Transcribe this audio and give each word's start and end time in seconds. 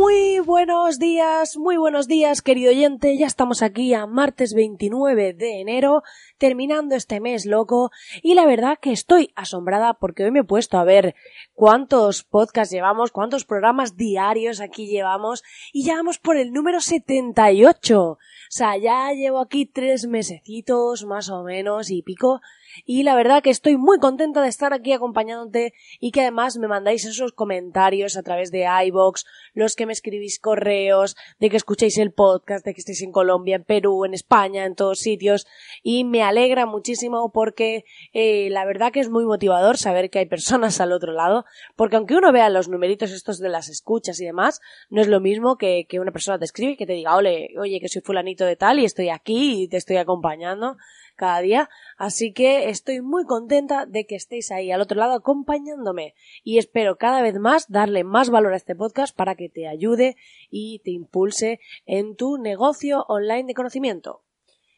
Muy 0.00 0.38
buenos 0.38 0.98
días, 0.98 1.58
muy 1.58 1.76
buenos 1.76 2.08
días, 2.08 2.40
querido 2.40 2.70
oyente. 2.70 3.18
Ya 3.18 3.26
estamos 3.26 3.60
aquí 3.60 3.92
a 3.92 4.06
martes 4.06 4.54
29 4.54 5.34
de 5.34 5.60
enero, 5.60 6.02
terminando 6.38 6.94
este 6.94 7.20
mes 7.20 7.44
loco. 7.44 7.90
Y 8.22 8.32
la 8.32 8.46
verdad 8.46 8.78
que 8.80 8.92
estoy 8.92 9.30
asombrada 9.36 9.92
porque 9.92 10.24
hoy 10.24 10.30
me 10.30 10.38
he 10.38 10.44
puesto 10.44 10.78
a 10.78 10.84
ver 10.84 11.14
cuántos 11.52 12.24
podcasts 12.24 12.72
llevamos, 12.72 13.10
cuántos 13.10 13.44
programas 13.44 13.98
diarios 13.98 14.62
aquí 14.62 14.86
llevamos. 14.86 15.44
Y 15.70 15.84
ya 15.84 15.96
vamos 15.96 16.18
por 16.18 16.38
el 16.38 16.50
número 16.50 16.80
78. 16.80 18.00
O 18.02 18.18
sea, 18.48 18.78
ya 18.78 19.12
llevo 19.12 19.38
aquí 19.38 19.66
tres 19.66 20.06
mesecitos 20.06 21.04
más 21.04 21.28
o 21.28 21.44
menos 21.44 21.90
y 21.90 22.00
pico 22.00 22.40
y 22.84 23.02
la 23.02 23.14
verdad 23.14 23.42
que 23.42 23.50
estoy 23.50 23.76
muy 23.76 23.98
contenta 23.98 24.42
de 24.42 24.48
estar 24.48 24.72
aquí 24.72 24.92
acompañándote 24.92 25.74
y 26.00 26.10
que 26.10 26.22
además 26.22 26.56
me 26.58 26.68
mandáis 26.68 27.04
esos 27.04 27.32
comentarios 27.32 28.16
a 28.16 28.22
través 28.22 28.50
de 28.50 28.66
iBox, 28.86 29.26
los 29.54 29.76
que 29.76 29.86
me 29.86 29.92
escribís 29.92 30.38
correos, 30.38 31.16
de 31.38 31.50
que 31.50 31.56
escuchéis 31.56 31.98
el 31.98 32.12
podcast, 32.12 32.64
de 32.64 32.74
que 32.74 32.80
estéis 32.80 33.02
en 33.02 33.12
Colombia, 33.12 33.56
en 33.56 33.64
Perú, 33.64 34.04
en 34.04 34.14
España, 34.14 34.64
en 34.64 34.74
todos 34.74 35.00
sitios. 35.00 35.46
Y 35.82 36.04
me 36.04 36.22
alegra 36.22 36.66
muchísimo 36.66 37.30
porque 37.32 37.84
eh, 38.12 38.48
la 38.50 38.64
verdad 38.64 38.92
que 38.92 39.00
es 39.00 39.10
muy 39.10 39.24
motivador 39.24 39.76
saber 39.76 40.10
que 40.10 40.20
hay 40.20 40.26
personas 40.26 40.80
al 40.80 40.92
otro 40.92 41.12
lado 41.12 41.44
porque 41.76 41.96
aunque 41.96 42.14
uno 42.14 42.32
vea 42.32 42.48
los 42.48 42.68
numeritos 42.68 43.10
estos 43.10 43.38
de 43.38 43.48
las 43.48 43.68
escuchas 43.68 44.20
y 44.20 44.24
demás, 44.24 44.60
no 44.88 45.00
es 45.00 45.08
lo 45.08 45.20
mismo 45.20 45.56
que, 45.56 45.86
que 45.88 46.00
una 46.00 46.12
persona 46.12 46.38
te 46.38 46.44
escribe 46.44 46.72
y 46.72 46.76
que 46.76 46.86
te 46.86 46.92
diga, 46.92 47.16
ole, 47.16 47.50
oye, 47.58 47.80
que 47.80 47.88
soy 47.88 48.02
fulanito 48.02 48.44
de 48.44 48.56
tal 48.56 48.78
y 48.78 48.84
estoy 48.84 49.08
aquí 49.08 49.62
y 49.62 49.68
te 49.68 49.76
estoy 49.76 49.96
acompañando 49.96 50.76
cada 51.20 51.40
día. 51.40 51.68
Así 51.98 52.32
que 52.32 52.70
estoy 52.70 53.02
muy 53.02 53.24
contenta 53.24 53.84
de 53.84 54.06
que 54.06 54.16
estéis 54.16 54.50
ahí 54.50 54.72
al 54.72 54.80
otro 54.80 54.98
lado 54.98 55.12
acompañándome 55.12 56.14
y 56.42 56.58
espero 56.58 56.96
cada 56.96 57.20
vez 57.20 57.38
más 57.38 57.68
darle 57.68 58.02
más 58.02 58.30
valor 58.30 58.54
a 58.54 58.56
este 58.56 58.74
podcast 58.74 59.14
para 59.14 59.34
que 59.34 59.50
te 59.50 59.68
ayude 59.68 60.16
y 60.48 60.80
te 60.80 60.90
impulse 60.90 61.60
en 61.84 62.16
tu 62.16 62.38
negocio 62.38 63.04
online 63.06 63.44
de 63.44 63.54
conocimiento. 63.54 64.22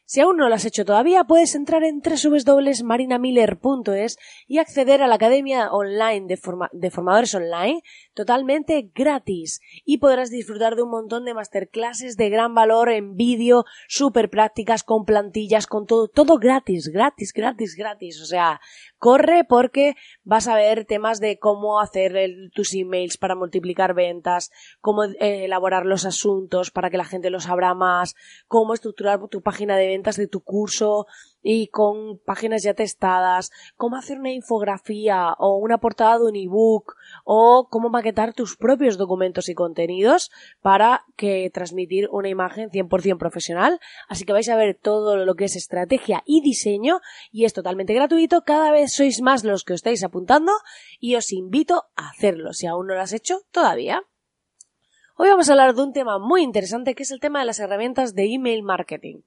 Si 0.05 0.19
aún 0.19 0.35
no 0.37 0.49
lo 0.49 0.55
has 0.55 0.65
hecho 0.65 0.83
todavía, 0.83 1.23
puedes 1.23 1.55
entrar 1.55 1.81
en 1.83 2.01
www.marinamiller.es 2.01 4.17
y 4.47 4.57
acceder 4.57 5.01
a 5.01 5.07
la 5.07 5.15
Academia 5.15 5.71
Online 5.71 6.27
de, 6.27 6.37
de, 6.73 6.91
Formadores 6.91 7.33
Online 7.33 7.81
totalmente 8.13 8.91
gratis 8.93 9.61
y 9.85 9.99
podrás 9.99 10.29
disfrutar 10.29 10.75
de 10.75 10.81
un 10.83 10.91
montón 10.91 11.23
de 11.23 11.33
masterclasses 11.33 12.17
de 12.17 12.29
gran 12.29 12.53
valor 12.53 12.89
en 12.89 13.15
vídeo, 13.15 13.63
súper 13.87 14.29
prácticas, 14.29 14.83
con 14.83 15.05
plantillas, 15.05 15.67
con 15.67 15.85
todo, 15.85 16.09
todo 16.09 16.37
gratis, 16.37 16.89
gratis, 16.89 17.31
gratis, 17.33 17.75
gratis. 17.75 18.21
O 18.21 18.25
sea, 18.25 18.59
corre 19.03 19.43
porque 19.43 19.95
vas 20.23 20.47
a 20.47 20.55
ver 20.55 20.85
temas 20.85 21.19
de 21.19 21.37
cómo 21.37 21.81
hacer 21.81 22.13
tus 22.53 22.73
emails 22.73 23.17
para 23.17 23.35
multiplicar 23.35 23.93
ventas, 23.93 24.49
cómo 24.79 25.03
eh, 25.03 25.43
elaborar 25.43 25.85
los 25.85 26.05
asuntos 26.05 26.71
para 26.71 26.89
que 26.89 26.95
la 26.95 27.03
gente 27.03 27.29
los 27.29 27.49
abra 27.49 27.73
más, 27.73 28.15
cómo 28.47 28.73
estructurar 28.73 29.19
tu 29.29 29.41
página 29.41 29.75
de 29.75 29.87
ventas 29.87 30.15
de 30.15 30.29
tu 30.29 30.39
curso, 30.39 31.05
y 31.43 31.67
con 31.67 32.17
páginas 32.19 32.63
ya 32.63 32.73
testadas, 32.73 33.51
cómo 33.75 33.97
hacer 33.97 34.17
una 34.17 34.31
infografía 34.31 35.33
o 35.37 35.57
una 35.57 35.77
portada 35.77 36.17
de 36.17 36.25
un 36.25 36.35
ebook 36.35 36.95
o 37.25 37.67
cómo 37.69 37.89
maquetar 37.89 38.33
tus 38.33 38.55
propios 38.55 38.97
documentos 38.97 39.49
y 39.49 39.53
contenidos 39.53 40.31
para 40.61 41.05
que 41.17 41.51
transmitir 41.53 42.07
una 42.11 42.29
imagen 42.29 42.69
100% 42.69 43.17
profesional. 43.17 43.79
Así 44.07 44.25
que 44.25 44.33
vais 44.33 44.49
a 44.49 44.55
ver 44.55 44.79
todo 44.81 45.17
lo 45.17 45.35
que 45.35 45.45
es 45.45 45.55
estrategia 45.55 46.23
y 46.25 46.41
diseño 46.41 47.01
y 47.31 47.45
es 47.45 47.53
totalmente 47.53 47.93
gratuito. 47.93 48.43
Cada 48.43 48.71
vez 48.71 48.93
sois 48.93 49.21
más 49.21 49.43
los 49.43 49.63
que 49.63 49.73
os 49.73 49.79
estáis 49.79 50.03
apuntando 50.03 50.53
y 50.99 51.15
os 51.15 51.31
invito 51.33 51.83
a 51.95 52.09
hacerlo 52.09 52.53
si 52.53 52.67
aún 52.67 52.87
no 52.87 52.95
lo 52.95 53.01
has 53.01 53.13
hecho 53.13 53.41
todavía. 53.51 54.03
Hoy 55.15 55.29
vamos 55.29 55.47
a 55.47 55.51
hablar 55.51 55.75
de 55.75 55.83
un 55.83 55.93
tema 55.93 56.17
muy 56.17 56.41
interesante 56.41 56.95
que 56.95 57.03
es 57.03 57.11
el 57.11 57.19
tema 57.19 57.39
de 57.39 57.45
las 57.45 57.59
herramientas 57.59 58.15
de 58.15 58.33
email 58.33 58.63
marketing. 58.63 59.21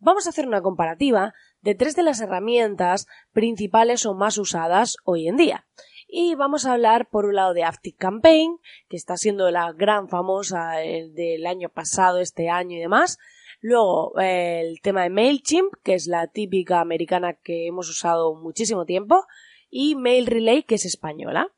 Vamos 0.00 0.26
a 0.26 0.30
hacer 0.30 0.46
una 0.46 0.62
comparativa 0.62 1.34
de 1.68 1.74
tres 1.74 1.94
de 1.94 2.02
las 2.02 2.18
herramientas 2.22 3.06
principales 3.34 4.06
o 4.06 4.14
más 4.14 4.38
usadas 4.38 4.96
hoy 5.04 5.28
en 5.28 5.36
día. 5.36 5.66
Y 6.08 6.34
vamos 6.34 6.64
a 6.64 6.72
hablar 6.72 7.10
por 7.10 7.26
un 7.26 7.34
lado 7.34 7.52
de 7.52 7.62
Active 7.62 7.94
Campaign, 7.94 8.56
que 8.88 8.96
está 8.96 9.18
siendo 9.18 9.50
la 9.50 9.70
gran 9.74 10.08
famosa 10.08 10.76
del 10.76 11.44
año 11.44 11.68
pasado, 11.68 12.20
este 12.20 12.48
año 12.48 12.78
y 12.78 12.80
demás. 12.80 13.18
Luego 13.60 14.18
el 14.18 14.80
tema 14.80 15.02
de 15.02 15.10
MailChimp, 15.10 15.74
que 15.82 15.92
es 15.92 16.06
la 16.06 16.28
típica 16.28 16.80
americana 16.80 17.34
que 17.34 17.66
hemos 17.66 17.90
usado 17.90 18.34
muchísimo 18.34 18.86
tiempo. 18.86 19.26
Y 19.68 19.94
Mail 19.94 20.26
Relay, 20.26 20.62
que 20.62 20.76
es 20.76 20.86
española. 20.86 21.52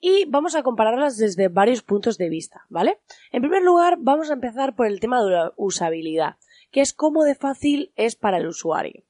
Y 0.00 0.24
vamos 0.24 0.54
a 0.54 0.62
compararlas 0.62 1.18
desde 1.18 1.48
varios 1.48 1.82
puntos 1.82 2.16
de 2.16 2.30
vista, 2.30 2.62
¿vale? 2.70 3.00
En 3.32 3.42
primer 3.42 3.62
lugar, 3.62 3.98
vamos 4.00 4.30
a 4.30 4.32
empezar 4.32 4.74
por 4.74 4.86
el 4.86 4.98
tema 4.98 5.22
de 5.22 5.30
la 5.30 5.52
usabilidad, 5.56 6.36
que 6.70 6.80
es 6.80 6.94
cómo 6.94 7.22
de 7.22 7.34
fácil 7.34 7.92
es 7.96 8.16
para 8.16 8.38
el 8.38 8.46
usuario. 8.46 9.04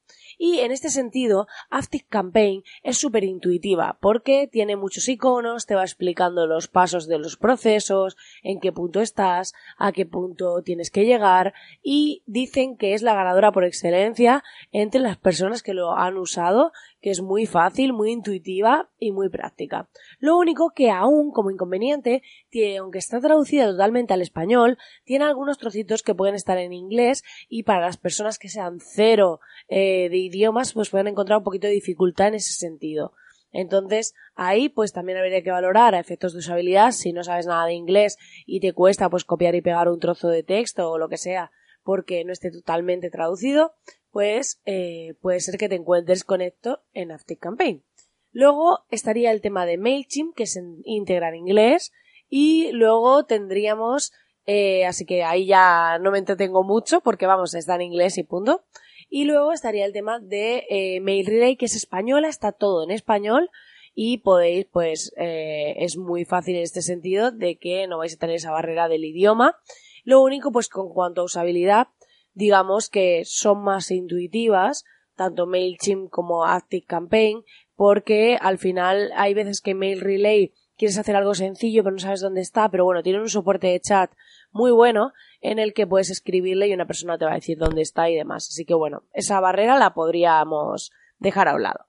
Y 0.45 0.59
en 0.59 0.73
este 0.73 0.89
sentido, 0.89 1.47
Active 1.69 2.03
Campaign 2.09 2.65
es 2.83 2.97
súper 2.97 3.23
intuitiva 3.23 3.97
porque 4.01 4.45
tiene 4.51 4.75
muchos 4.75 5.07
iconos, 5.07 5.65
te 5.65 5.73
va 5.73 5.83
explicando 5.83 6.47
los 6.47 6.67
pasos 6.67 7.07
de 7.07 7.17
los 7.17 7.37
procesos, 7.37 8.17
en 8.41 8.59
qué 8.59 8.73
punto 8.73 8.99
estás, 8.99 9.53
a 9.77 9.93
qué 9.93 10.05
punto 10.05 10.61
tienes 10.61 10.91
que 10.91 11.05
llegar 11.05 11.53
y 11.81 12.23
dicen 12.25 12.75
que 12.75 12.93
es 12.93 13.03
la 13.03 13.15
ganadora 13.15 13.53
por 13.53 13.63
excelencia 13.63 14.43
entre 14.73 14.99
las 14.99 15.15
personas 15.15 15.63
que 15.63 15.73
lo 15.73 15.95
han 15.95 16.17
usado 16.17 16.73
que 17.03 17.11
es 17.11 17.21
muy 17.21 17.45
fácil, 17.45 17.91
muy 17.91 18.13
intuitiva 18.13 18.89
y 18.97 19.11
muy 19.11 19.27
práctica. 19.27 19.89
Lo 20.19 20.37
único 20.37 20.69
que 20.73 20.89
aún 20.89 21.31
como 21.31 21.51
inconveniente, 21.51 22.23
tiene, 22.49 22.77
aunque 22.77 22.99
está 22.99 23.19
traducida 23.19 23.65
totalmente 23.65 24.13
al 24.13 24.21
español, 24.21 24.77
tiene 25.03 25.25
algunos 25.25 25.57
trocitos 25.57 26.01
que 26.01 26.15
pueden 26.15 26.33
estar 26.33 26.57
en 26.57 26.71
inglés 26.71 27.25
y 27.49 27.63
para 27.63 27.81
las 27.81 27.97
personas 27.97 28.39
que 28.39 28.47
sean 28.47 28.79
cero 28.79 29.41
eh, 29.67 30.07
de 30.09 30.17
idiomas 30.17 30.71
pues 30.71 30.89
pueden 30.89 31.07
encontrar 31.07 31.39
un 31.39 31.43
poquito 31.43 31.67
de 31.67 31.73
dificultad 31.73 32.29
en 32.29 32.35
ese 32.35 32.53
sentido. 32.53 33.11
Entonces, 33.51 34.13
ahí 34.35 34.69
pues 34.69 34.93
también 34.93 35.17
habría 35.17 35.43
que 35.43 35.51
valorar 35.51 35.95
a 35.95 35.99
efectos 35.99 36.31
de 36.31 36.39
usabilidad 36.39 36.91
si 36.93 37.11
no 37.11 37.25
sabes 37.25 37.47
nada 37.47 37.65
de 37.65 37.73
inglés 37.73 38.17
y 38.45 38.61
te 38.61 38.71
cuesta 38.71 39.09
pues 39.09 39.25
copiar 39.25 39.55
y 39.55 39.61
pegar 39.61 39.89
un 39.89 39.99
trozo 39.99 40.29
de 40.29 40.43
texto 40.43 40.89
o 40.89 40.97
lo 40.97 41.09
que 41.09 41.17
sea 41.17 41.51
porque 41.83 42.23
no 42.23 42.31
esté 42.31 42.51
totalmente 42.51 43.09
traducido, 43.09 43.73
pues 44.13 44.61
eh, 44.65 45.15
puede 45.21 45.39
ser 45.39 45.57
que 45.57 45.67
te 45.67 45.75
encuentres 45.75 46.23
con 46.23 46.41
esto 46.41 46.81
en 46.93 47.09
Campaign. 47.39 47.83
Luego 48.31 48.85
estaría 48.89 49.31
el 49.31 49.41
tema 49.41 49.65
de 49.65 49.77
MailChimp, 49.77 50.35
que 50.35 50.43
es 50.43 50.55
en, 50.55 50.81
íntegra 50.85 51.29
en 51.29 51.35
inglés, 51.35 51.91
y 52.29 52.71
luego 52.71 53.25
tendríamos, 53.25 54.11
eh, 54.45 54.85
así 54.85 55.05
que 55.05 55.23
ahí 55.23 55.47
ya 55.47 55.97
no 55.99 56.11
me 56.11 56.19
entretengo 56.19 56.63
mucho 56.63 57.01
porque 57.01 57.25
vamos, 57.25 57.55
está 57.55 57.75
en 57.75 57.81
inglés 57.81 58.17
y 58.17 58.23
punto. 58.23 58.63
Y 59.09 59.25
luego 59.25 59.51
estaría 59.51 59.85
el 59.85 59.93
tema 59.93 60.19
de 60.19 60.65
eh, 60.69 60.99
Mail 61.01 61.25
Relay, 61.25 61.55
que 61.55 61.65
es 61.65 61.75
española, 61.75 62.27
está 62.27 62.51
todo 62.51 62.83
en 62.83 62.91
español 62.91 63.49
y 63.95 64.19
podéis, 64.19 64.65
pues, 64.65 65.13
es 65.17 65.97
muy 65.97 66.25
fácil 66.25 66.55
en 66.55 66.63
este 66.63 66.81
sentido 66.81 67.29
de 67.29 67.57
que 67.57 67.85
no 67.87 67.99
vais 67.99 68.15
a 68.15 68.17
tener 68.17 68.37
esa 68.37 68.49
barrera 68.49 68.87
del 68.87 69.05
idioma. 69.05 69.55
Lo 70.03 70.21
único, 70.21 70.51
pues, 70.51 70.69
con 70.69 70.89
cuanto 70.89 71.21
a 71.21 71.25
usabilidad, 71.25 71.87
digamos 72.33 72.89
que 72.89 73.23
son 73.25 73.63
más 73.63 73.91
intuitivas, 73.91 74.83
tanto 75.15 75.45
MailChimp 75.45 76.09
como 76.09 76.45
ActiveCampaign, 76.45 77.43
porque 77.75 78.37
al 78.39 78.57
final 78.57 79.11
hay 79.15 79.33
veces 79.33 79.61
que 79.61 79.75
Mail 79.75 80.01
Relay 80.01 80.53
quieres 80.77 80.97
hacer 80.97 81.15
algo 81.15 81.35
sencillo 81.35 81.83
pero 81.83 81.95
no 81.95 81.99
sabes 81.99 82.21
dónde 82.21 82.41
está, 82.41 82.69
pero 82.69 82.85
bueno, 82.85 83.03
tienen 83.03 83.21
un 83.21 83.29
soporte 83.29 83.67
de 83.67 83.79
chat 83.79 84.11
muy 84.51 84.71
bueno 84.71 85.13
en 85.41 85.59
el 85.59 85.73
que 85.73 85.87
puedes 85.87 86.09
escribirle 86.09 86.67
y 86.67 86.73
una 86.73 86.87
persona 86.87 87.17
te 87.17 87.25
va 87.25 87.31
a 87.31 87.35
decir 87.35 87.57
dónde 87.57 87.81
está 87.81 88.09
y 88.09 88.15
demás. 88.15 88.47
Así 88.49 88.65
que 88.65 88.73
bueno, 88.73 89.03
esa 89.13 89.39
barrera 89.39 89.77
la 89.77 89.93
podríamos 89.93 90.91
dejar 91.19 91.47
a 91.47 91.55
un 91.55 91.63
lado. 91.63 91.87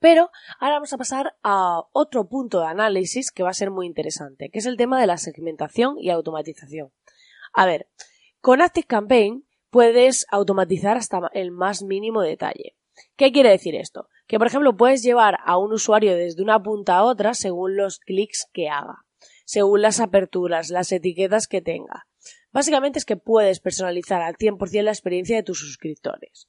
Pero 0.00 0.30
ahora 0.60 0.76
vamos 0.76 0.92
a 0.92 0.98
pasar 0.98 1.36
a 1.42 1.82
otro 1.92 2.28
punto 2.28 2.60
de 2.60 2.66
análisis 2.66 3.32
que 3.32 3.42
va 3.42 3.50
a 3.50 3.54
ser 3.54 3.70
muy 3.70 3.86
interesante, 3.86 4.48
que 4.48 4.60
es 4.60 4.66
el 4.66 4.76
tema 4.76 5.00
de 5.00 5.08
la 5.08 5.16
segmentación 5.16 5.96
y 5.98 6.10
automatización. 6.10 6.92
A 7.52 7.66
ver, 7.66 7.88
con 8.40 8.62
ActiveCampaign 8.62 9.46
puedes 9.70 10.26
automatizar 10.30 10.96
hasta 10.96 11.30
el 11.32 11.50
más 11.50 11.82
mínimo 11.82 12.22
detalle. 12.22 12.76
¿Qué 13.16 13.32
quiere 13.32 13.50
decir 13.50 13.74
esto? 13.74 14.08
Que, 14.26 14.38
por 14.38 14.46
ejemplo, 14.46 14.76
puedes 14.76 15.02
llevar 15.02 15.38
a 15.44 15.56
un 15.56 15.72
usuario 15.72 16.16
desde 16.16 16.42
una 16.42 16.62
punta 16.62 16.96
a 16.96 17.04
otra 17.04 17.34
según 17.34 17.76
los 17.76 17.98
clics 18.00 18.48
que 18.52 18.68
haga, 18.68 19.04
según 19.44 19.82
las 19.82 20.00
aperturas, 20.00 20.70
las 20.70 20.92
etiquetas 20.92 21.46
que 21.46 21.62
tenga. 21.62 22.06
Básicamente 22.50 22.98
es 22.98 23.04
que 23.04 23.16
puedes 23.16 23.60
personalizar 23.60 24.22
al 24.22 24.36
100% 24.36 24.82
la 24.82 24.90
experiencia 24.90 25.36
de 25.36 25.42
tus 25.42 25.60
suscriptores. 25.60 26.48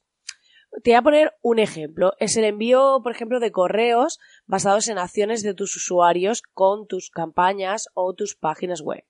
Te 0.82 0.90
voy 0.90 0.96
a 0.96 1.02
poner 1.02 1.34
un 1.42 1.58
ejemplo. 1.58 2.12
Es 2.18 2.36
el 2.36 2.44
envío, 2.44 3.00
por 3.02 3.12
ejemplo, 3.12 3.40
de 3.40 3.50
correos 3.50 4.18
basados 4.46 4.88
en 4.88 4.98
acciones 4.98 5.42
de 5.42 5.54
tus 5.54 5.74
usuarios 5.76 6.42
con 6.54 6.86
tus 6.86 7.10
campañas 7.10 7.88
o 7.94 8.14
tus 8.14 8.36
páginas 8.36 8.80
web. 8.80 9.04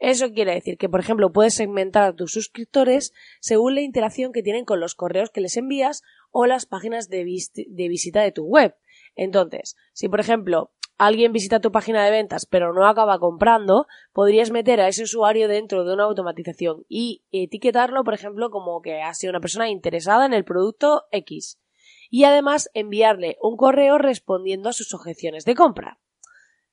Eso 0.00 0.32
quiere 0.32 0.54
decir 0.54 0.78
que, 0.78 0.88
por 0.88 1.00
ejemplo, 1.00 1.30
puedes 1.30 1.54
segmentar 1.54 2.04
a 2.04 2.16
tus 2.16 2.32
suscriptores 2.32 3.12
según 3.38 3.74
la 3.74 3.82
interacción 3.82 4.32
que 4.32 4.42
tienen 4.42 4.64
con 4.64 4.80
los 4.80 4.94
correos 4.94 5.28
que 5.28 5.42
les 5.42 5.58
envías 5.58 6.02
o 6.30 6.46
las 6.46 6.64
páginas 6.64 7.10
de, 7.10 7.22
visita 7.22 8.22
de 8.22 8.32
tu 8.32 8.46
web. 8.46 8.74
Entonces, 9.14 9.76
si 9.92 10.08
por 10.08 10.20
ejemplo 10.20 10.72
alguien 10.96 11.32
visita 11.32 11.60
tu 11.60 11.70
página 11.70 12.02
de 12.02 12.10
ventas 12.10 12.46
pero 12.46 12.72
no 12.72 12.86
acaba 12.86 13.18
comprando, 13.18 13.86
podrías 14.14 14.50
meter 14.50 14.80
a 14.80 14.88
ese 14.88 15.02
usuario 15.02 15.48
dentro 15.48 15.84
de 15.84 15.92
una 15.92 16.04
automatización 16.04 16.86
y 16.88 17.22
etiquetarlo, 17.30 18.02
por 18.02 18.14
ejemplo, 18.14 18.50
como 18.50 18.80
que 18.80 19.02
ha 19.02 19.12
sido 19.12 19.32
una 19.32 19.40
persona 19.40 19.68
interesada 19.68 20.24
en 20.24 20.32
el 20.32 20.44
producto 20.44 21.04
X. 21.12 21.60
Y 22.08 22.24
además 22.24 22.70
enviarle 22.72 23.36
un 23.42 23.58
correo 23.58 23.98
respondiendo 23.98 24.70
a 24.70 24.72
sus 24.72 24.94
objeciones 24.94 25.44
de 25.44 25.54
compra. 25.54 26.00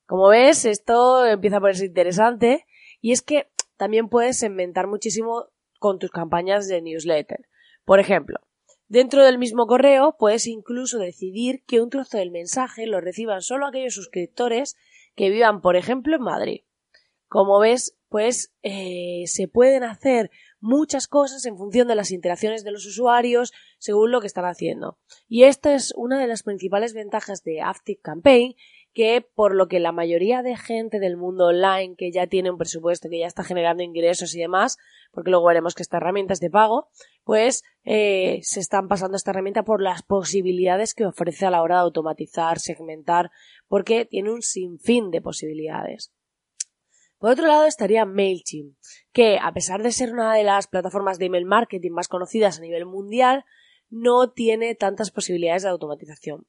Como 0.06 0.30
ves, 0.30 0.64
esto 0.64 1.26
empieza 1.26 1.58
a 1.58 1.60
ponerse 1.60 1.86
interesante 1.86 2.66
y 3.02 3.12
es 3.12 3.22
que 3.22 3.50
también 3.78 4.10
puedes 4.10 4.42
inventar 4.44 4.88
muchísimo 4.88 5.46
con 5.80 6.00
tus 6.00 6.12
campañas 6.12 6.68
de 6.68 6.82
newsletter. 6.82 7.48
Por 7.86 8.00
ejemplo, 8.00 8.40
Dentro 8.90 9.26
del 9.26 9.38
mismo 9.38 9.68
correo 9.68 10.16
puedes 10.18 10.48
incluso 10.48 10.98
decidir 10.98 11.62
que 11.66 11.82
un 11.82 11.90
trozo 11.90 12.18
del 12.18 12.32
mensaje 12.32 12.88
lo 12.88 13.02
reciban 13.02 13.42
solo 13.42 13.68
aquellos 13.68 13.96
suscriptores 13.96 14.78
que 15.14 15.30
vivan, 15.30 15.60
por 15.60 15.76
ejemplo, 15.76 16.16
en 16.16 16.22
Madrid. 16.22 16.62
Como 17.28 17.60
ves, 17.60 17.98
pues 18.08 18.54
eh, 18.64 19.24
se 19.26 19.50
pueden 19.50 19.84
hacer 19.84 20.32
muchas 20.62 21.10
cosas 21.10 21.46
en 21.46 21.58
función 21.58 21.90
de 21.90 21.96
las 21.96 22.12
interacciones 22.12 22.64
de 22.64 22.72
los 22.72 22.86
usuarios 22.86 23.52
según 23.78 24.12
lo 24.12 24.22
que 24.22 24.28
están 24.28 24.46
haciendo. 24.46 24.98
Y 25.28 25.44
esta 25.44 25.76
es 25.76 25.94
una 25.98 26.18
de 26.18 26.28
las 26.28 26.44
principales 26.44 26.94
ventajas 26.94 27.44
de 27.44 27.62
Active 27.62 28.00
Campaign 28.02 28.56
que 28.98 29.22
por 29.22 29.54
lo 29.54 29.68
que 29.68 29.80
la 29.80 29.92
mayoría 29.92 30.42
de 30.42 30.58
gente 30.58 31.00
del 31.00 31.18
mundo 31.18 31.46
online 31.46 31.94
que 31.96 32.12
ya 32.12 32.26
tiene 32.26 32.50
un 32.50 32.58
presupuesto, 32.58 33.10
que 33.10 33.20
ya 33.20 33.28
está 33.28 33.44
generando 33.44 33.84
ingresos 33.84 34.34
y 34.34 34.40
demás, 34.40 34.80
porque 35.12 35.30
luego 35.30 35.46
veremos 35.46 35.76
que 35.76 35.84
esta 35.84 35.98
herramienta 35.98 36.34
es 36.34 36.40
de 36.40 36.50
pago, 36.50 36.90
pues 37.24 37.64
eh, 37.84 38.40
se 38.42 38.60
están 38.60 38.88
pasando 38.88 39.16
esta 39.16 39.30
herramienta 39.30 39.62
por 39.62 39.84
las 39.84 40.02
posibilidades 40.02 40.96
que 40.96 41.06
ofrece 41.06 41.46
a 41.46 41.52
la 41.52 41.62
hora 41.62 41.76
de 41.76 41.82
automatizar, 41.82 42.58
segmentar, 42.58 43.30
porque 43.68 44.06
tiene 44.06 44.32
un 44.32 44.42
sinfín 44.42 45.12
de 45.12 45.22
posibilidades. 45.22 46.12
Por 47.20 47.30
otro 47.30 47.46
lado 47.46 47.66
estaría 47.66 48.04
MailChimp, 48.04 48.78
que 49.14 49.38
a 49.40 49.54
pesar 49.54 49.84
de 49.84 49.92
ser 49.92 50.12
una 50.12 50.34
de 50.34 50.44
las 50.44 50.66
plataformas 50.66 51.20
de 51.20 51.26
email 51.28 51.46
marketing 51.46 51.92
más 51.92 52.08
conocidas 52.08 52.58
a 52.58 52.62
nivel 52.62 52.88
mundial, 52.88 53.46
no 53.92 54.32
tiene 54.32 54.74
tantas 54.74 55.12
posibilidades 55.12 55.62
de 55.62 55.70
automatización. 55.70 56.48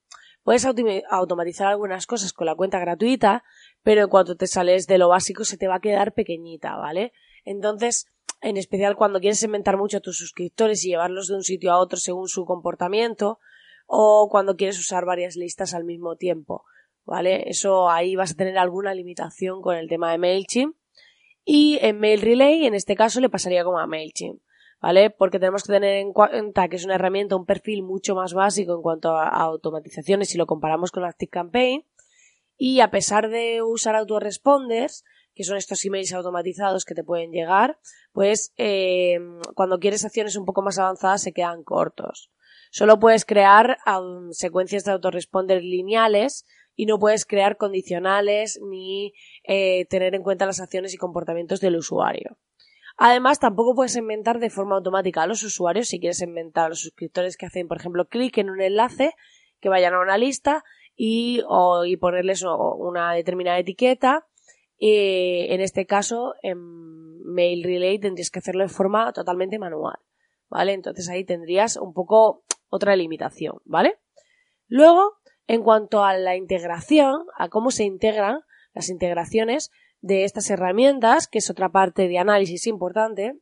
Puedes 0.49 0.65
automatizar 0.65 1.67
algunas 1.67 2.06
cosas 2.06 2.33
con 2.33 2.47
la 2.47 2.55
cuenta 2.55 2.79
gratuita, 2.79 3.45
pero 3.83 4.00
en 4.00 4.09
cuanto 4.09 4.35
te 4.35 4.47
sales 4.47 4.87
de 4.87 4.97
lo 4.97 5.11
básico 5.11 5.45
se 5.45 5.59
te 5.59 5.69
va 5.69 5.75
a 5.75 5.81
quedar 5.81 6.15
pequeñita, 6.15 6.75
¿vale? 6.77 7.12
Entonces, 7.45 8.06
en 8.41 8.56
especial 8.56 8.97
cuando 8.97 9.21
quieres 9.21 9.43
inventar 9.43 9.77
mucho 9.77 9.99
a 9.99 10.00
tus 10.00 10.17
suscriptores 10.17 10.83
y 10.87 10.89
llevarlos 10.89 11.29
de 11.29 11.35
un 11.35 11.43
sitio 11.43 11.71
a 11.71 11.79
otro 11.79 11.99
según 11.99 12.29
su 12.29 12.47
comportamiento, 12.47 13.41
o 13.87 14.31
cuando 14.31 14.56
quieres 14.56 14.79
usar 14.79 15.05
varias 15.05 15.37
listas 15.37 15.75
al 15.75 15.85
mismo 15.85 16.17
tiempo, 16.17 16.65
¿vale? 17.05 17.51
Eso 17.51 17.91
ahí 17.91 18.17
vas 18.17 18.31
a 18.31 18.37
tener 18.37 18.56
alguna 18.56 18.94
limitación 18.94 19.61
con 19.61 19.77
el 19.77 19.87
tema 19.87 20.12
de 20.12 20.17
MailChimp. 20.17 20.75
Y 21.44 21.79
en 21.83 22.01
Mail 22.01 22.23
Relay, 22.23 22.65
en 22.65 22.75
este 22.75 22.97
caso, 22.97 23.21
le 23.21 23.29
pasaría 23.29 23.65
como 23.65 23.81
a 23.81 23.87
MailChimp. 23.87 24.41
¿Vale? 24.81 25.11
Porque 25.11 25.39
tenemos 25.39 25.65
que 25.65 25.73
tener 25.73 25.97
en 25.97 26.13
cuenta 26.13 26.69
que 26.69 26.77
es 26.77 26.85
una 26.85 26.95
herramienta, 26.95 27.37
un 27.37 27.47
perfil 27.47 27.83
mucho 27.83 28.15
más 28.15 28.35
básico 28.35 28.75
en 28.75 28.83
cuanto 28.83 29.17
a, 29.17 29.29
automatizaciones 29.29 30.29
si 30.31 30.39
lo 30.39 30.47
comparamos 30.47 30.91
con 30.91 31.05
ActiveCampaign. 31.05 31.85
Y 32.57 32.81
a 32.81 32.91
pesar 32.91 33.29
de 33.29 33.63
usar 33.63 33.95
autoresponders, 33.95 35.05
que 35.35 35.45
son 35.45 35.57
estos 35.57 35.85
emails 35.85 36.13
automatizados 36.13 36.85
que 36.85 36.95
te 36.95 37.05
pueden 37.05 37.31
llegar, 37.31 37.79
pues 38.13 38.53
eh, 38.57 39.19
cuando 39.55 39.79
quieres 39.79 40.05
acciones 40.05 40.37
un 40.37 40.45
poco 40.45 40.63
más 40.63 40.79
avanzadas 40.79 41.23
se 41.23 41.33
quedan 41.33 41.63
cortos. 41.63 42.31
Solo 42.71 42.99
puedes 42.99 43.25
crear 43.25 43.79
secuencias 44.33 44.85
de 44.85 44.93
autoresponder 44.93 45.63
lineales 45.63 46.45
y 46.75 46.87
no 46.87 46.99
puedes 46.99 47.25
crear 47.25 47.57
condicionales 47.57 48.61
ni 48.63 49.15
eh, 49.45 49.87
tener 49.87 50.15
en 50.15 50.23
cuenta 50.23 50.47
las 50.47 50.61
acciones 50.61 50.93
y 50.93 50.99
comportamientos 50.99 51.61
del 51.61 51.77
usuario. 51.77 52.37
Además, 52.99 53.39
tampoco 53.39 53.77
puedes 53.77 53.95
inventar 53.95 54.41
de 54.41 54.50
forma 54.50 54.75
automática 54.75 55.23
a 55.23 55.27
los 55.29 55.45
usuarios 55.45 55.87
si 55.87 56.00
quieres 56.00 56.21
inventar 56.21 56.67
a 56.67 56.69
los 56.71 56.81
suscriptores 56.81 57.37
que 57.37 57.47
hacen, 57.47 57.69
por 57.69 57.79
ejemplo, 57.79 58.09
clic 58.09 58.37
en 58.39 58.50
un 58.50 58.61
enlace, 58.61 59.15
que 59.61 59.69
vayan 59.69 59.95
a 59.95 60.00
una 60.00 60.19
lista 60.19 60.65
y, 60.97 61.43
ponerles 62.00 62.43
una 62.45 63.12
determinada 63.12 63.59
etiqueta. 63.59 64.27
en 64.81 65.61
este 65.61 65.87
caso, 65.87 66.35
en 66.43 66.59
Mail 67.25 67.62
Relay 67.62 68.00
tendrías 68.00 68.31
que 68.31 68.41
hacerlo 68.41 68.65
de 68.65 68.69
forma 68.69 69.12
totalmente 69.12 69.61
manual, 69.61 69.99
¿vale? 70.49 70.73
Entonces 70.73 71.09
ahí 71.09 71.25
tendrías 71.25 71.77
un 71.77 71.93
poco 71.93 72.43
otra 72.69 72.97
limitación, 72.97 73.59
¿vale? 73.65 73.99
Luego, 74.67 75.19
en 75.47 75.62
cuanto 75.62 76.05
a 76.05 76.17
la 76.17 76.35
integración, 76.35 77.27
a 77.37 77.49
cómo 77.49 77.71
se 77.71 77.85
integran 77.85 78.41
las 78.75 78.89
integraciones, 78.89 79.71
de 80.00 80.25
estas 80.25 80.50
herramientas, 80.50 81.27
que 81.27 81.39
es 81.39 81.50
otra 81.50 81.71
parte 81.71 82.09
de 82.09 82.19
análisis 82.19 82.67
importante, 82.67 83.35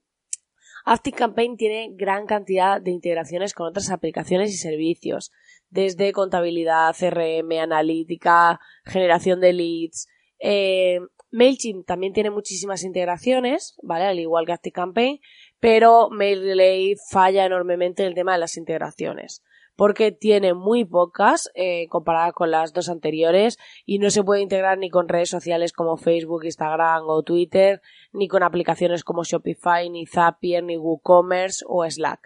ActiveCampaign 0.85 1.57
tiene 1.57 1.91
gran 1.95 2.27
cantidad 2.27 2.81
de 2.81 2.93
integraciones 2.93 3.55
con 3.55 3.67
otras 3.67 3.91
aplicaciones 3.91 4.51
y 4.51 4.57
servicios, 4.57 5.33
desde 5.69 6.13
contabilidad, 6.13 6.95
CRM, 6.97 7.59
analítica, 7.61 8.61
generación 8.85 9.41
de 9.41 9.53
leads. 9.53 10.07
Eh, 10.39 11.01
MailChimp 11.33 11.87
también 11.87 12.13
tiene 12.13 12.31
muchísimas 12.31 12.85
integraciones, 12.85 13.75
¿vale? 13.83 14.05
Al 14.05 14.21
igual 14.21 14.47
que 14.47 14.53
ActiveCampaign, 14.53 15.19
pero 15.59 16.09
MailRelay 16.11 16.95
falla 17.11 17.45
enormemente 17.45 18.03
en 18.03 18.09
el 18.09 18.15
tema 18.15 18.35
de 18.35 18.39
las 18.39 18.57
integraciones 18.57 19.43
porque 19.77 20.11
tiene 20.11 20.55
muy 20.55 20.85
pocas 20.85 21.51
eh, 21.55 21.87
comparadas 21.89 22.33
con 22.33 22.51
las 22.51 22.73
dos 22.73 22.89
anteriores 22.89 23.59
y 23.85 23.99
no 23.99 24.11
se 24.11 24.25
puede 24.25 24.41
integrar 24.41 24.79
ni 24.79 24.91
con 24.91 25.09
redes 25.09 25.29
sociales 25.29 25.73
como 25.73 25.97
Facebook, 25.99 26.45
Instagram 26.45 27.05
o 27.07 27.23
Twitter, 27.23 27.83
ni 28.13 28.27
con 28.27 28.43
aplicaciones 28.43 29.05
como 29.05 29.23
Shopify, 29.23 29.89
ni 29.91 30.07
Zapier, 30.07 30.65
ni 30.65 30.77
WooCommerce 30.77 31.65
o 31.69 31.89
Slack. 31.89 32.21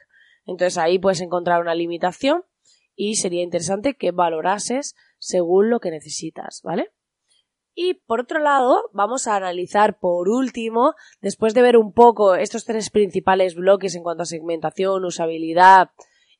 Entonces 0.47 0.78
ahí 0.78 0.99
puedes 0.99 1.21
encontrar 1.21 1.61
una 1.61 1.75
limitación 1.75 2.45
y 2.95 3.16
sería 3.16 3.42
interesante 3.42 3.95
que 3.95 4.12
valorases 4.12 4.95
según 5.19 5.71
lo 5.71 5.80
que 5.80 5.90
necesitas, 5.90 6.61
¿vale? 6.62 6.92
Y 7.75 7.95
por 7.95 8.21
otro 8.21 8.40
lado, 8.40 8.90
vamos 8.92 9.26
a 9.26 9.37
analizar 9.37 9.99
por 9.99 10.28
último, 10.28 10.95
después 11.21 11.54
de 11.54 11.62
ver 11.62 11.76
un 11.76 11.92
poco 11.92 12.35
estos 12.35 12.64
tres 12.64 12.90
principales 12.90 13.54
bloques 13.54 13.95
en 13.95 14.02
cuanto 14.02 14.25
a 14.25 14.26
segmentación, 14.26 15.04
usabilidad, 15.04 15.90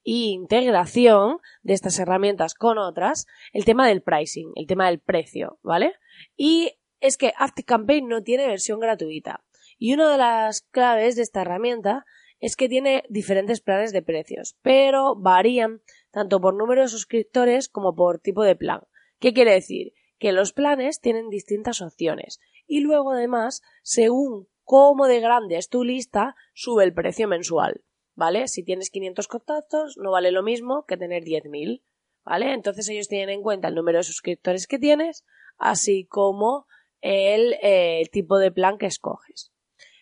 y 0.03 0.33
integración 0.33 1.39
de 1.63 1.75
estas 1.75 1.99
herramientas 1.99 2.55
con 2.55 2.79
otras, 2.79 3.27
el 3.53 3.65
tema 3.65 3.87
del 3.87 4.03
pricing, 4.03 4.53
el 4.55 4.67
tema 4.67 4.87
del 4.87 5.01
precio, 5.01 5.59
¿vale? 5.63 5.95
Y 6.37 6.73
es 7.01 7.17
que 7.17 7.33
ActiveCampaign 7.37 8.09
no 8.09 8.23
tiene 8.23 8.47
versión 8.47 8.81
gratuita. 8.81 9.45
Y 9.79 9.95
una 9.95 10.11
de 10.11 10.19
las 10.19 10.63
claves 10.63 11.17
de 11.17 11.23
esta 11.23 11.43
herramienta 11.43 12.05
es 12.39 12.57
que 12.57 12.69
tiene 12.69 13.05
diferentes 13.09 13.61
planes 13.61 13.93
de 13.93 14.03
precios, 14.03 14.57
pero 14.63 15.15
varían 15.17 15.83
tanto 16.11 16.41
por 16.41 16.55
número 16.55 16.83
de 16.83 16.89
suscriptores 16.89 17.69
como 17.69 17.95
por 17.95 18.19
tipo 18.19 18.43
de 18.43 18.57
plan. 18.57 18.81
¿Qué 19.19 19.33
quiere 19.33 19.53
decir? 19.53 19.93
Que 20.19 20.33
los 20.33 20.53
planes 20.53 21.01
tienen 21.01 21.29
distintas 21.29 21.83
opciones 21.83 22.41
y 22.67 22.81
luego 22.81 23.13
además, 23.13 23.63
según 23.83 24.49
cómo 24.65 25.07
de 25.07 25.21
grande 25.21 25.57
es 25.57 25.69
tu 25.69 25.85
lista, 25.85 26.37
sube 26.55 26.85
el 26.85 26.95
precio 26.95 27.29
mensual. 27.29 27.83
¿Vale? 28.21 28.49
Si 28.49 28.63
tienes 28.63 28.91
500 28.91 29.29
contactos, 29.29 29.97
no 29.97 30.11
vale 30.11 30.31
lo 30.31 30.43
mismo 30.43 30.85
que 30.85 30.99
tener 30.99 31.25
10.000, 31.25 31.81
¿vale? 32.23 32.53
Entonces 32.53 32.87
ellos 32.91 33.09
tienen 33.09 33.31
en 33.31 33.43
cuenta 33.43 33.69
el 33.69 33.75
número 33.75 33.97
de 33.97 34.05
suscriptores 34.05 34.67
que 34.67 34.79
tienes, 34.79 35.25
así 35.57 36.05
como 36.05 36.67
el, 37.01 37.57
eh, 37.63 38.03
tipo 38.13 38.37
de 38.37 38.53
plan 38.53 38.77
que 38.77 38.85
escoges. 38.85 39.53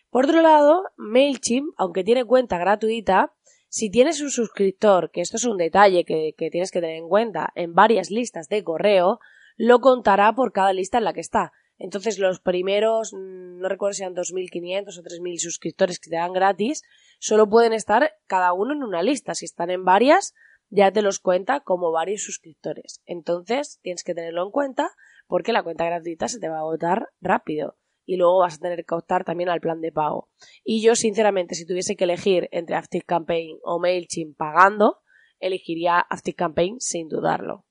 Por 0.09 0.25
otro 0.25 0.41
lado, 0.41 0.83
MailChimp, 0.97 1.73
aunque 1.77 2.03
tiene 2.03 2.25
cuenta 2.25 2.57
gratuita, 2.57 3.33
si 3.69 3.89
tienes 3.89 4.19
un 4.19 4.31
suscriptor, 4.31 5.11
que 5.11 5.21
esto 5.21 5.37
es 5.37 5.45
un 5.45 5.55
detalle 5.55 6.03
que, 6.03 6.33
que 6.37 6.49
tienes 6.49 6.71
que 6.71 6.81
tener 6.81 6.97
en 6.97 7.07
cuenta, 7.07 7.53
en 7.55 7.73
varias 7.73 8.11
listas 8.11 8.49
de 8.49 8.65
correo, 8.65 9.21
lo 9.55 9.79
contará 9.79 10.35
por 10.35 10.51
cada 10.51 10.73
lista 10.73 10.97
en 10.97 11.05
la 11.05 11.13
que 11.13 11.21
está. 11.21 11.53
Entonces 11.79 12.19
los 12.19 12.41
primeros, 12.41 13.13
mm, 13.13 13.59
no 13.59 13.69
recuerdo 13.69 13.93
si 13.93 14.03
eran 14.03 14.13
2.500 14.13 14.97
o 14.97 15.01
3.000 15.01 15.39
suscriptores 15.39 15.99
que 15.99 16.09
te 16.09 16.17
dan 16.17 16.33
gratis, 16.33 16.83
solo 17.19 17.49
pueden 17.49 17.73
estar 17.73 18.11
cada 18.27 18.53
uno 18.53 18.73
en 18.73 18.83
una 18.83 19.01
lista. 19.01 19.33
Si 19.33 19.45
están 19.45 19.71
en 19.71 19.85
varias, 19.85 20.35
ya 20.69 20.91
te 20.91 21.01
los 21.01 21.19
cuenta 21.19 21.61
como 21.61 21.91
varios 21.91 22.21
suscriptores. 22.21 23.01
Entonces 23.05 23.79
tienes 23.81 24.03
que 24.03 24.13
tenerlo 24.13 24.43
en 24.43 24.51
cuenta 24.51 24.91
porque 25.25 25.53
la 25.53 25.63
cuenta 25.63 25.85
gratuita 25.85 26.27
se 26.27 26.39
te 26.39 26.49
va 26.49 26.57
a 26.57 26.59
agotar 26.59 27.07
rápido. 27.21 27.77
y 28.05 28.15
luego 28.15 28.39
vas 28.39 28.55
a 28.55 28.59
tener 28.59 28.85
que 28.85 28.95
optar 28.95 29.23
también 29.23 29.49
al 29.49 29.61
plan 29.61 29.81
de 29.81 29.91
pago. 29.91 30.31
Y 30.63 30.81
yo, 30.81 30.95
sinceramente, 30.95 31.53
si 31.53 31.67
tuviese 31.67 31.95
que 31.95 32.05
elegir 32.05 32.49
entre 32.51 32.75
ActiveCampaign 32.75 33.59
o 33.61 33.77
MailChimp 33.77 34.35
pagando, 34.35 35.03
elegiría 35.39 35.99
ActiveCampaign 35.99 36.79
sin 36.79 37.07
dudarlo. 37.07 37.67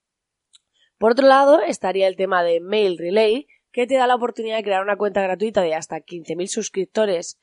Por 0.96 1.10
otro 1.10 1.26
lado, 1.26 1.60
estaría 1.60 2.06
el 2.06 2.14
tema 2.14 2.44
de 2.44 2.60
Mail 2.60 2.98
Relay, 2.98 3.48
que 3.78 3.86
te 3.86 3.94
da 3.94 4.08
la 4.08 4.16
oportunidad 4.16 4.56
de 4.56 4.64
crear 4.64 4.82
una 4.82 4.96
cuenta 4.96 5.22
gratuita 5.22 5.62
de 5.62 5.76
hasta 5.76 5.98
15.000 5.98 6.48
suscriptores 6.48 7.38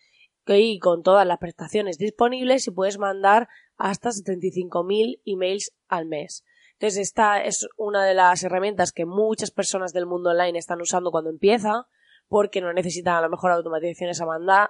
y 0.45 0.79
con 0.79 1.01
todas 1.01 1.25
las 1.25 1.37
prestaciones 1.37 1.97
disponibles 1.97 2.67
y 2.67 2.71
puedes 2.71 2.97
mandar 2.97 3.47
hasta 3.77 4.09
75.000 4.09 5.21
emails 5.23 5.71
al 5.87 6.07
mes. 6.07 6.43
Entonces, 6.73 6.99
esta 6.99 7.41
es 7.41 7.69
una 7.77 8.03
de 8.03 8.15
las 8.15 8.43
herramientas 8.43 8.91
que 8.91 9.05
muchas 9.05 9.49
personas 9.49 9.93
del 9.93 10.07
mundo 10.07 10.31
online 10.31 10.59
están 10.59 10.81
usando 10.81 11.09
cuando 11.09 11.29
empieza, 11.29 11.87
porque 12.27 12.59
no 12.59 12.73
necesitan 12.73 13.15
a 13.15 13.21
lo 13.21 13.29
mejor 13.29 13.51
automatizaciones 13.51 14.19
a 14.19 14.25
mandar, 14.25 14.69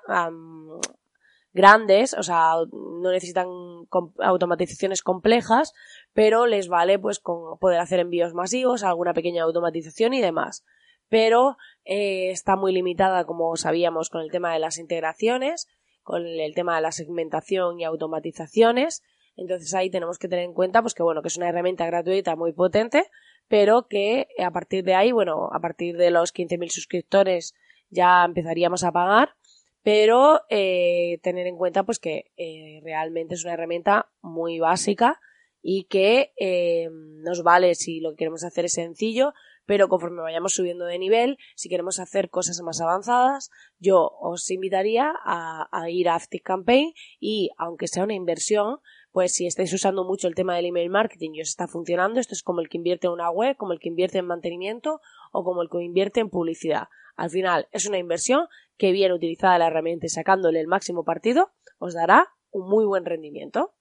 grandes, 1.52 2.14
o 2.14 2.22
sea, 2.22 2.58
no 2.72 3.10
necesitan 3.10 3.48
automatizaciones 4.20 5.02
complejas, 5.02 5.74
pero 6.14 6.46
les 6.46 6.68
vale 6.68 7.00
pues 7.00 7.18
con 7.18 7.58
poder 7.58 7.80
hacer 7.80 8.02
envíos 8.02 8.36
masivos, 8.36 8.84
alguna 8.84 9.16
pequeña 9.16 9.42
automatización 9.42 10.14
y 10.14 10.22
demás. 10.22 10.64
Pero 11.10 11.58
eh, 11.84 12.32
está 12.32 12.56
muy 12.56 12.74
limitada, 12.74 13.26
como 13.26 13.56
sabíamos, 13.56 14.10
con 14.10 14.22
el 14.22 14.32
tema 14.32 14.54
de 14.54 14.60
las 14.60 14.78
integraciones, 14.78 15.68
con 16.04 16.26
el 16.26 16.54
tema 16.56 16.76
de 16.76 16.82
la 16.82 16.92
segmentación 16.92 17.80
y 17.80 17.84
automatizaciones. 17.84 19.04
Entonces 19.36 19.74
ahí 19.74 19.90
tenemos 19.90 20.18
que 20.18 20.28
tener 20.28 20.46
en 20.46 20.54
cuenta 20.54 20.82
pues 20.82 20.94
que 20.94 21.04
bueno, 21.04 21.22
que 21.22 21.28
es 21.28 21.38
una 21.38 21.50
herramienta 21.50 21.86
gratuita 21.86 22.36
muy 22.36 22.54
potente, 22.54 23.06
pero 23.48 23.88
que 23.88 24.28
a 24.44 24.52
partir 24.52 24.84
de 24.84 24.96
ahí, 24.96 25.12
bueno, 25.12 25.50
a 25.52 25.60
partir 25.60 25.98
de 25.98 26.12
los 26.12 26.34
15.000 26.34 26.70
suscriptores 26.70 27.54
ya 27.90 28.24
empezaríamos 28.26 28.84
a 28.84 28.92
pagar 28.92 29.36
pero 29.86 30.42
eh, 30.50 31.20
tener 31.22 31.46
en 31.46 31.58
cuenta 31.58 31.84
pues 31.84 32.00
que 32.00 32.32
eh, 32.38 32.82
realmente 32.84 33.36
es 33.36 33.44
una 33.44 33.54
herramienta 33.54 34.10
muy 34.24 34.58
básica 34.58 35.22
y 35.62 35.84
que 35.84 36.34
eh, 36.38 36.90
nos 36.92 37.44
vale 37.44 37.76
si 37.76 38.00
lo 38.00 38.10
que 38.10 38.16
queremos 38.16 38.44
hacer 38.44 38.66
es 38.66 38.74
sencillo, 38.74 39.36
pero 39.66 39.88
conforme 39.88 40.22
vayamos 40.22 40.54
subiendo 40.54 40.86
de 40.86 41.00
nivel, 41.00 41.38
si 41.56 41.70
queremos 41.70 42.00
hacer 42.00 42.30
cosas 42.30 42.62
más 42.62 42.82
avanzadas, 42.82 43.50
yo 43.80 44.12
os 44.20 44.50
invitaría 44.52 45.14
a, 45.24 45.68
ir 45.90 46.10
a 46.10 46.16
Active 46.16 46.44
Campaign 46.44 46.94
y 47.20 47.52
aunque 47.58 47.88
sea 47.88 48.04
una 48.04 48.14
inversión, 48.14 48.80
pues 49.12 49.34
si 49.34 49.48
estáis 49.48 49.74
usando 49.74 50.04
mucho 50.04 50.28
el 50.28 50.36
tema 50.36 50.56
del 50.56 50.66
email 50.66 50.90
marketing 50.90 51.32
y 51.34 51.42
os 51.42 51.50
está 51.50 51.68
funcionando, 51.68 52.20
esto 52.20 52.34
es 52.34 52.44
como 52.44 52.62
el 52.62 52.70
que 52.70 52.78
invierte 52.78 53.08
en 53.08 53.14
una 53.14 53.30
web, 53.30 53.56
como 53.58 53.74
el 53.74 53.80
que 53.80 53.90
invierte 53.90 54.18
en 54.18 54.28
mantenimiento 54.28 55.02
o 55.32 55.44
como 55.44 55.62
el 55.62 55.70
que 55.70 55.82
invierte 55.82 56.20
en 56.20 56.30
publicidad. 56.30 56.88
Al 57.16 57.30
final 57.30 57.68
es 57.72 57.86
una 57.88 57.98
inversión 57.98 58.48
que 58.78 58.92
bien 58.92 59.12
utilizada 59.12 59.58
la 59.58 59.68
herramienta 59.68 60.06
y 60.06 60.10
sacándole 60.10 60.60
el 60.60 60.68
máximo 60.68 61.04
partido 61.04 61.52
os 61.80 61.94
dará 61.94 62.30
un 62.52 62.70
muy 62.70 62.86
buen 62.86 63.06
rendimiento. 63.06 63.74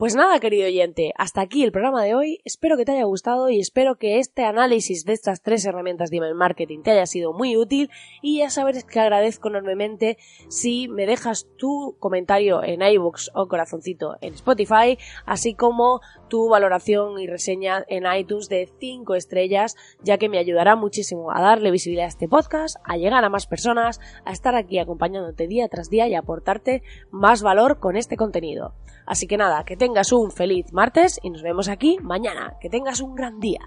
Pues 0.00 0.16
nada, 0.16 0.40
querido 0.40 0.66
oyente, 0.66 1.12
hasta 1.18 1.42
aquí 1.42 1.62
el 1.62 1.72
programa 1.72 2.02
de 2.02 2.14
hoy. 2.14 2.40
Espero 2.46 2.78
que 2.78 2.86
te 2.86 2.92
haya 2.92 3.04
gustado 3.04 3.50
y 3.50 3.60
espero 3.60 3.96
que 3.96 4.18
este 4.18 4.46
análisis 4.46 5.04
de 5.04 5.12
estas 5.12 5.42
tres 5.42 5.62
herramientas 5.66 6.08
de 6.08 6.16
email 6.16 6.34
marketing 6.34 6.80
te 6.80 6.92
haya 6.92 7.04
sido 7.04 7.34
muy 7.34 7.58
útil 7.58 7.90
y 8.22 8.38
ya 8.38 8.48
sabes 8.48 8.82
que 8.84 8.98
agradezco 8.98 9.48
enormemente 9.48 10.16
si 10.48 10.88
me 10.88 11.04
dejas 11.04 11.48
tu 11.58 11.96
comentario 11.98 12.64
en 12.64 12.80
iBooks 12.80 13.30
o 13.34 13.46
corazoncito 13.46 14.16
en 14.22 14.32
Spotify, 14.32 14.96
así 15.26 15.52
como 15.52 16.00
tu 16.28 16.48
valoración 16.48 17.20
y 17.20 17.26
reseña 17.26 17.84
en 17.86 18.10
iTunes 18.10 18.48
de 18.48 18.72
5 18.78 19.14
estrellas, 19.16 19.76
ya 20.02 20.16
que 20.16 20.30
me 20.30 20.38
ayudará 20.38 20.76
muchísimo 20.76 21.30
a 21.30 21.42
darle 21.42 21.70
visibilidad 21.70 22.06
a 22.06 22.08
este 22.08 22.26
podcast, 22.26 22.76
a 22.84 22.96
llegar 22.96 23.22
a 23.22 23.28
más 23.28 23.46
personas, 23.46 24.00
a 24.24 24.32
estar 24.32 24.54
aquí 24.54 24.78
acompañándote 24.78 25.46
día 25.46 25.68
tras 25.68 25.90
día 25.90 26.08
y 26.08 26.14
aportarte 26.14 26.82
más 27.10 27.42
valor 27.42 27.80
con 27.80 27.96
este 27.96 28.16
contenido. 28.16 28.72
Así 29.10 29.26
que 29.26 29.36
nada, 29.36 29.64
que 29.64 29.76
tengas 29.90 30.12
un 30.12 30.30
feliz 30.30 30.72
martes 30.72 31.18
y 31.20 31.30
nos 31.30 31.42
vemos 31.42 31.68
aquí 31.68 31.98
mañana. 32.00 32.54
Que 32.60 32.70
tengas 32.70 33.00
un 33.00 33.16
gran 33.16 33.40
día. 33.40 33.58